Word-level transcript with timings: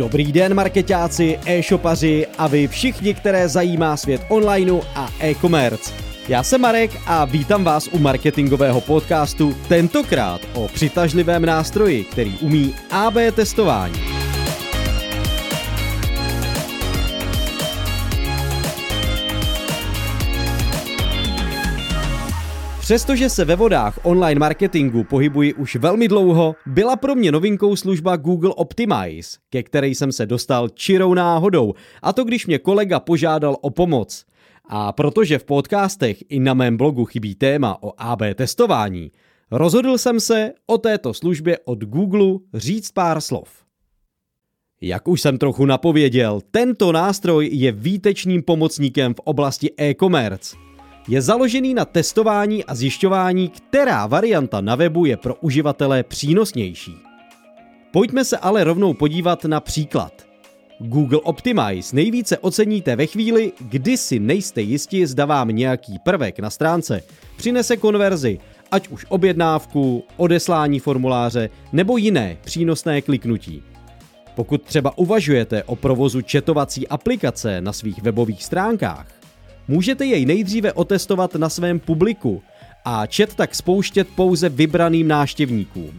Dobrý 0.00 0.32
den 0.32 0.54
marketáci, 0.54 1.38
e-shopaři 1.46 2.26
a 2.38 2.46
vy 2.46 2.68
všichni, 2.68 3.14
které 3.14 3.48
zajímá 3.48 3.96
svět 3.96 4.20
onlineu 4.28 4.80
a 4.94 5.10
e-commerce. 5.20 5.92
Já 6.28 6.42
jsem 6.42 6.60
Marek 6.60 6.90
a 7.06 7.24
vítám 7.24 7.64
vás 7.64 7.88
u 7.88 7.98
marketingového 7.98 8.80
podcastu, 8.80 9.56
tentokrát 9.68 10.40
o 10.54 10.68
přitažlivém 10.68 11.46
nástroji, 11.46 12.04
který 12.04 12.38
umí 12.38 12.74
AB 12.90 13.14
testování. 13.34 14.19
Přestože 22.90 23.28
se 23.28 23.44
ve 23.44 23.56
vodách 23.56 23.98
online 24.02 24.38
marketingu 24.38 25.04
pohybuji 25.04 25.54
už 25.54 25.76
velmi 25.76 26.08
dlouho, 26.08 26.54
byla 26.66 26.96
pro 26.96 27.14
mě 27.14 27.32
novinkou 27.32 27.76
služba 27.76 28.16
Google 28.16 28.54
Optimize, 28.54 29.38
ke 29.50 29.62
které 29.62 29.88
jsem 29.88 30.12
se 30.12 30.26
dostal 30.26 30.68
čirou 30.68 31.14
náhodou, 31.14 31.74
a 32.02 32.12
to 32.12 32.24
když 32.24 32.46
mě 32.46 32.58
kolega 32.58 33.00
požádal 33.00 33.56
o 33.60 33.70
pomoc. 33.70 34.24
A 34.68 34.92
protože 34.92 35.38
v 35.38 35.44
podcastech 35.44 36.24
i 36.28 36.40
na 36.40 36.54
mém 36.54 36.76
blogu 36.76 37.04
chybí 37.04 37.34
téma 37.34 37.82
o 37.82 37.92
AB 37.98 38.20
testování, 38.34 39.10
rozhodl 39.50 39.98
jsem 39.98 40.20
se 40.20 40.52
o 40.66 40.78
této 40.78 41.14
službě 41.14 41.58
od 41.64 41.84
Google 41.84 42.38
říct 42.54 42.90
pár 42.90 43.20
slov. 43.20 43.48
Jak 44.80 45.08
už 45.08 45.20
jsem 45.20 45.38
trochu 45.38 45.66
napověděl, 45.66 46.40
tento 46.50 46.92
nástroj 46.92 47.50
je 47.52 47.72
výtečným 47.72 48.42
pomocníkem 48.42 49.14
v 49.14 49.20
oblasti 49.20 49.70
e-commerce 49.80 50.69
je 51.10 51.22
založený 51.22 51.74
na 51.74 51.84
testování 51.84 52.64
a 52.64 52.74
zjišťování, 52.74 53.48
která 53.48 54.06
varianta 54.06 54.60
na 54.60 54.76
webu 54.76 55.04
je 55.04 55.16
pro 55.16 55.34
uživatele 55.34 56.02
přínosnější. 56.02 56.96
Pojďme 57.92 58.24
se 58.24 58.36
ale 58.36 58.64
rovnou 58.64 58.94
podívat 58.94 59.44
na 59.44 59.60
příklad. 59.60 60.12
Google 60.78 61.20
Optimize 61.20 61.96
nejvíce 61.96 62.38
oceníte 62.38 62.96
ve 62.96 63.06
chvíli, 63.06 63.52
kdy 63.60 63.96
si 63.96 64.18
nejste 64.18 64.60
jisti, 64.60 65.06
zda 65.06 65.24
vám 65.24 65.48
nějaký 65.48 65.98
prvek 65.98 66.38
na 66.38 66.50
stránce 66.50 67.02
přinese 67.36 67.76
konverzi, 67.76 68.38
ať 68.70 68.88
už 68.88 69.06
objednávku, 69.08 70.04
odeslání 70.16 70.78
formuláře 70.78 71.50
nebo 71.72 71.96
jiné 71.96 72.36
přínosné 72.44 73.02
kliknutí. 73.02 73.62
Pokud 74.34 74.62
třeba 74.62 74.98
uvažujete 74.98 75.62
o 75.62 75.76
provozu 75.76 76.22
četovací 76.22 76.88
aplikace 76.88 77.60
na 77.60 77.72
svých 77.72 78.02
webových 78.02 78.44
stránkách, 78.44 79.19
Můžete 79.70 80.04
jej 80.04 80.26
nejdříve 80.26 80.72
otestovat 80.72 81.34
na 81.34 81.48
svém 81.48 81.80
publiku 81.80 82.42
a 82.84 83.06
chat 83.16 83.34
tak 83.34 83.54
spouštět 83.54 84.08
pouze 84.08 84.48
vybraným 84.48 85.08
náštěvníkům. 85.08 85.98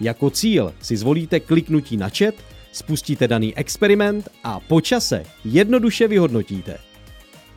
Jako 0.00 0.30
cíl 0.30 0.74
si 0.82 0.96
zvolíte 0.96 1.40
kliknutí 1.40 1.96
na 1.96 2.08
chat, 2.08 2.34
spustíte 2.72 3.28
daný 3.28 3.56
experiment 3.56 4.28
a 4.44 4.60
po 4.60 4.80
čase 4.80 5.24
jednoduše 5.44 6.08
vyhodnotíte. 6.08 6.78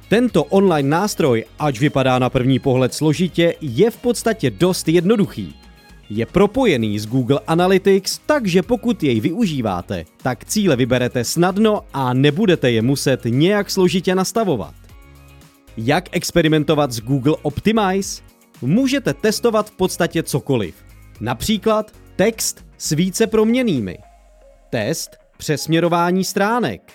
Tento 0.09 0.44
online 0.44 0.89
nástroj, 0.89 1.45
ač 1.59 1.80
vypadá 1.80 2.19
na 2.19 2.30
první 2.30 2.59
pohled 2.59 2.94
složitě, 2.94 3.56
je 3.61 3.91
v 3.91 3.97
podstatě 3.97 4.52
dost 4.52 4.88
jednoduchý. 4.88 5.56
Je 6.09 6.25
propojený 6.25 7.00
s 7.00 7.06
Google 7.06 7.39
Analytics, 7.47 8.19
takže 8.25 8.61
pokud 8.61 9.03
jej 9.03 9.19
využíváte, 9.19 10.06
tak 10.23 10.45
cíle 10.45 10.75
vyberete 10.75 11.23
snadno 11.23 11.81
a 11.94 12.14
nebudete 12.14 12.72
je 12.72 12.81
muset 12.81 13.22
nějak 13.25 13.72
složitě 13.72 14.16
nastavovat. 14.16 14.83
Jak 15.77 16.16
experimentovat 16.16 16.91
s 16.91 16.99
Google 16.99 17.35
Optimize? 17.41 18.21
Můžete 18.61 19.13
testovat 19.13 19.69
v 19.69 19.75
podstatě 19.75 20.23
cokoliv. 20.23 20.75
Například 21.21 21.91
text 22.16 22.66
s 22.77 22.91
více 22.91 23.27
proměnými, 23.27 23.97
test 24.69 25.17
přesměrování 25.38 26.23
stránek, 26.23 26.94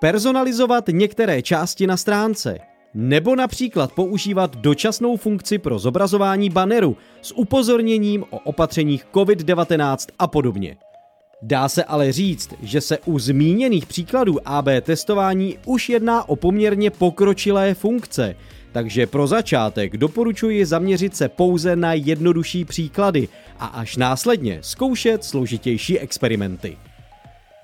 personalizovat 0.00 0.84
některé 0.88 1.42
části 1.42 1.86
na 1.86 1.96
stránce, 1.96 2.58
nebo 2.94 3.36
například 3.36 3.92
používat 3.92 4.56
dočasnou 4.56 5.16
funkci 5.16 5.58
pro 5.58 5.78
zobrazování 5.78 6.50
banneru 6.50 6.96
s 7.22 7.32
upozorněním 7.36 8.24
o 8.30 8.38
opatřeních 8.38 9.06
COVID-19 9.12 9.96
a 10.18 10.26
podobně. 10.26 10.76
Dá 11.46 11.68
se 11.68 11.84
ale 11.84 12.12
říct, 12.12 12.54
že 12.62 12.80
se 12.80 12.98
u 12.98 13.18
zmíněných 13.18 13.86
příkladů 13.86 14.48
AB 14.48 14.66
testování 14.82 15.58
už 15.66 15.88
jedná 15.88 16.28
o 16.28 16.36
poměrně 16.36 16.90
pokročilé 16.90 17.74
funkce, 17.74 18.36
takže 18.72 19.06
pro 19.06 19.26
začátek 19.26 19.96
doporučuji 19.96 20.66
zaměřit 20.66 21.16
se 21.16 21.28
pouze 21.28 21.76
na 21.76 21.92
jednodušší 21.92 22.64
příklady 22.64 23.28
a 23.58 23.66
až 23.66 23.96
následně 23.96 24.58
zkoušet 24.62 25.24
složitější 25.24 25.98
experimenty. 25.98 26.76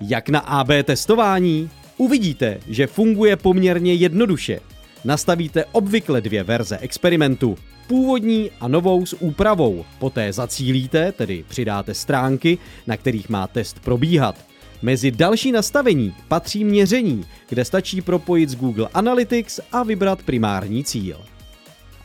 Jak 0.01 0.29
na 0.29 0.39
AB 0.39 0.69
testování? 0.83 1.69
Uvidíte, 1.97 2.59
že 2.67 2.87
funguje 2.87 3.35
poměrně 3.35 3.93
jednoduše. 3.93 4.59
Nastavíte 5.05 5.65
obvykle 5.65 6.21
dvě 6.21 6.43
verze 6.43 6.77
experimentu, 6.77 7.57
původní 7.87 8.51
a 8.59 8.67
novou 8.67 9.05
s 9.05 9.15
úpravou. 9.19 9.85
Poté 9.99 10.33
zacílíte, 10.33 11.11
tedy 11.11 11.45
přidáte 11.47 11.93
stránky, 11.93 12.57
na 12.87 12.97
kterých 12.97 13.29
má 13.29 13.47
test 13.47 13.79
probíhat. 13.79 14.35
Mezi 14.81 15.11
další 15.11 15.51
nastavení 15.51 16.13
patří 16.27 16.63
měření, 16.63 17.25
kde 17.49 17.65
stačí 17.65 18.01
propojit 18.01 18.49
s 18.49 18.55
Google 18.55 18.87
Analytics 18.93 19.59
a 19.71 19.83
vybrat 19.83 20.23
primární 20.23 20.83
cíl. 20.83 21.17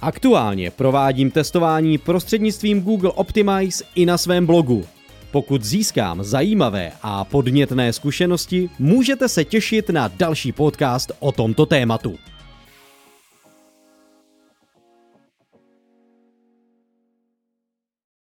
Aktuálně 0.01 0.71
provádím 0.71 1.31
testování 1.31 1.99
prostřednictvím 1.99 2.83
Google 2.83 3.11
Optimize 3.11 3.85
i 3.95 4.07
na 4.07 4.19
svém 4.19 4.47
blogu. 4.47 4.85
Pokud 5.31 5.65
získám 5.65 6.25
zajímavé 6.25 6.93
a 7.03 7.25
podnětné 7.25 7.93
zkušenosti, 7.93 8.71
můžete 8.79 9.29
se 9.29 9.45
těšit 9.45 9.91
na 9.91 10.09
další 10.09 10.53
podcast 10.53 11.13
o 11.19 11.33
tomto 11.33 11.67
tématu. 11.67 12.19